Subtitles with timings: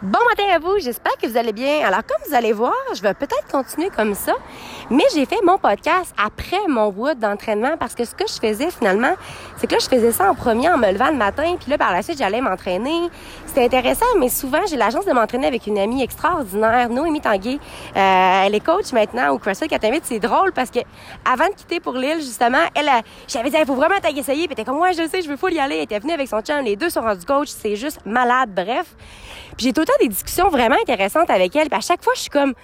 [0.00, 1.84] Bon matin à vous, j'espère que vous allez bien.
[1.84, 4.34] Alors comme vous allez voir, je vais peut-être continuer comme ça,
[4.90, 8.70] mais j'ai fait mon podcast après mon wood d'entraînement parce que ce que je faisais
[8.70, 9.14] finalement,
[9.56, 11.78] c'est que là je faisais ça en premier en me levant le matin, puis là
[11.78, 13.10] par la suite j'allais m'entraîner.
[13.46, 17.58] C'était intéressant, mais souvent j'ai la chance de m'entraîner avec une amie extraordinaire, Noémie Tanguay.
[17.96, 20.04] Euh, elle est coach maintenant au CrossFit t'invite.
[20.04, 20.78] C'est drôle parce que
[21.28, 22.88] avant de quitter pour l'île justement, elle,
[23.26, 25.54] j'avais dit il faut vraiment essayer, puis était comme ouais je sais, je veux full
[25.54, 25.78] y aller.
[25.78, 28.50] Elle était venue avec son chum, les deux sont rendus coach, c'est juste malade.
[28.54, 28.94] Bref,
[29.56, 31.68] puis j'ai tout des discussions vraiment intéressantes avec elle.
[31.68, 32.54] Puis à chaque fois, je suis comme,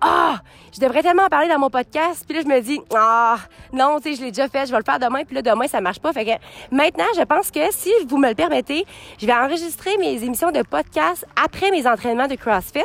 [0.00, 0.38] ah,
[0.74, 2.24] je devrais tellement en parler dans mon podcast.
[2.26, 3.36] Puis là, je me dis, ah,
[3.72, 5.24] non, tu sais, je l'ai déjà fait, je vais le faire demain.
[5.24, 6.12] Puis là, demain, ça marche pas.
[6.12, 8.84] Fait que maintenant, je pense que si vous me le permettez,
[9.18, 12.84] je vais enregistrer mes émissions de podcast après mes entraînements de CrossFit.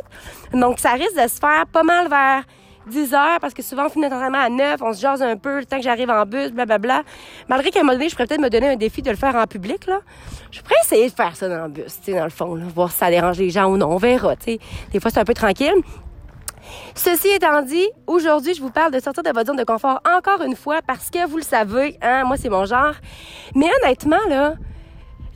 [0.53, 2.43] Donc, ça risque de se faire pas mal vers
[2.89, 5.37] 10 heures parce que souvent on finit notre entraînement à 9, on se jase un
[5.37, 7.03] peu le temps que j'arrive en bus, blablabla.
[7.47, 9.35] Malgré qu'à un moment donné, je pourrais peut-être me donner un défi de le faire
[9.35, 9.99] en public, là.
[10.51, 12.65] Je pourrais essayer de faire ça dans le bus, tu sais, dans le fond, là,
[12.73, 13.91] voir si ça dérange les gens ou non.
[13.91, 14.59] On verra, tu sais.
[14.91, 15.75] Des fois, c'est un peu tranquille.
[16.95, 20.43] Ceci étant dit, aujourd'hui, je vous parle de sortir de votre zone de confort encore
[20.45, 22.93] une fois parce que vous le savez, hein, moi, c'est mon genre.
[23.55, 24.53] Mais honnêtement, là,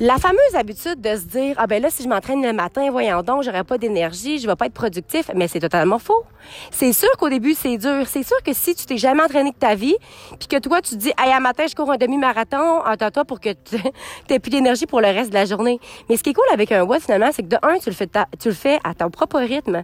[0.04, 3.22] la fameuse habitude de se dire ah ben là si je m'entraîne le matin, voyons
[3.22, 6.26] donc, j'aurai pas d'énergie, je vais pas être productif, mais c'est totalement faux.
[6.72, 9.56] C'est sûr qu'au début c'est dur, c'est sûr que si tu t'es jamais entraîné de
[9.56, 9.96] ta vie,
[10.40, 13.52] puis que toi tu te dis hey matin je cours un demi-marathon, attends-toi pour que
[13.54, 13.78] tu
[14.42, 15.80] plus d'énergie pour le reste de la journée.
[16.10, 17.96] Mais ce qui est cool avec un WOD finalement, c'est que de un tu le
[17.96, 18.10] fais
[18.42, 19.84] tu le fais à ton propre rythme.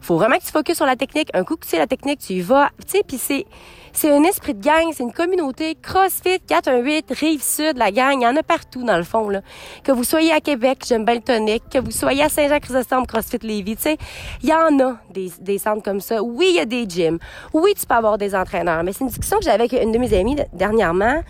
[0.00, 1.28] Faut vraiment que tu focuses sur la technique.
[1.34, 3.44] Un coup que tu sais la technique, tu y vas, tu sais puis c'est
[3.92, 5.74] c'est un esprit de gang, c'est une communauté.
[5.74, 9.28] CrossFit 418, Rive-Sud, la gang, il y en a partout dans le fond.
[9.28, 9.40] Là.
[9.82, 13.38] Que vous soyez à Québec, j'aime bien le tonique, que vous soyez à Saint-Jean-Chrysostome, CrossFit
[13.42, 13.98] Lévis, tu sais,
[14.42, 16.22] il y en a des, des centres comme ça.
[16.22, 17.18] Oui, il y a des gyms.
[17.52, 18.82] Oui, tu peux avoir des entraîneurs.
[18.82, 21.22] Mais c'est une discussion que j'avais avec une de mes amies dernièrement.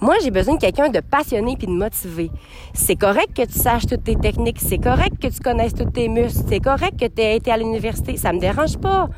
[0.00, 2.30] Moi, j'ai besoin de quelqu'un de passionné puis de motivé.
[2.72, 6.08] C'est correct que tu saches toutes tes techniques, c'est correct que tu connaisses tous tes
[6.08, 9.08] muscles, c'est correct que tu aies été à l'université, ça me dérange pas.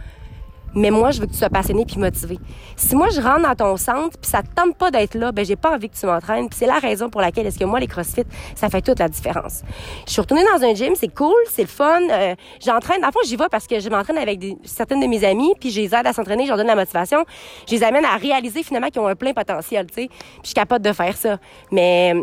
[0.75, 2.39] Mais moi, je veux que tu sois passionné puis motivé.
[2.77, 5.45] Si moi, je rentre dans ton centre puis ça te tente pas d'être là, ben
[5.45, 6.49] j'ai pas envie que tu m'entraînes.
[6.49, 8.25] Puis c'est la raison pour laquelle est-ce que moi, les CrossFit,
[8.55, 9.63] ça fait toute la différence.
[10.07, 12.01] Je suis retournée dans un gym, c'est cool, c'est le fun.
[12.11, 12.35] Euh,
[12.65, 13.05] j'entraîne.
[13.05, 15.71] En fait, j'y vais parce que je m'entraîne avec des, certaines de mes amies puis
[15.71, 17.25] je les aide à s'entraîner, je leur donne la motivation.
[17.69, 20.09] Je les amène à réaliser finalement qu'ils ont un plein potentiel, tu sais.
[20.09, 21.39] Puis je suis capable de faire ça.
[21.71, 22.15] Mais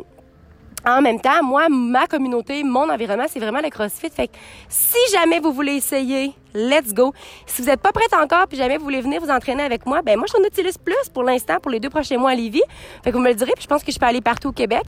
[0.88, 4.10] en même temps, moi, ma communauté, mon environnement, c'est vraiment le CrossFit.
[4.10, 4.34] Fait que
[4.70, 7.14] si jamais vous voulez essayer, let's go.
[7.46, 10.02] Si vous n'êtes pas prête encore, puis jamais vous voulez venir vous entraîner avec moi,
[10.02, 12.36] ben moi, je suis en Nautilus Plus pour l'instant, pour les deux prochains mois à
[12.36, 12.62] Lévis.
[13.04, 14.54] Fait que vous me le direz, puis je pense que je peux aller partout au
[14.54, 14.84] Québec.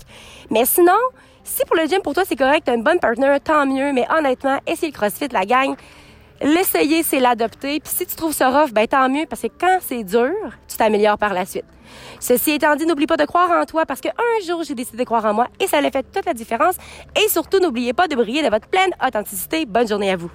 [0.49, 0.97] Mais sinon,
[1.43, 3.91] si pour le gym, pour toi, c'est correct, t'as une bonne partner, tant mieux.
[3.91, 5.75] Mais honnêtement, essayez le CrossFit, la gang.
[6.41, 7.79] L'essayer, c'est l'adopter.
[7.79, 10.33] Puis si tu trouves ça rough, ben tant mieux, parce que quand c'est dur,
[10.67, 11.65] tu t'améliores par la suite.
[12.19, 14.11] Ceci étant dit, n'oublie pas de croire en toi parce qu'un
[14.45, 16.75] jour, j'ai décidé de croire en moi et ça a fait toute la différence.
[17.15, 19.65] Et surtout, n'oubliez pas de briller de votre pleine authenticité.
[19.65, 20.31] Bonne journée à vous.